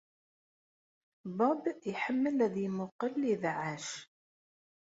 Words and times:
Bob 1.37 1.63
iḥemmel 1.91 2.37
ad 2.45 2.55
yemmuqqel 2.63 3.13
ibeɛɛac. 3.33 3.87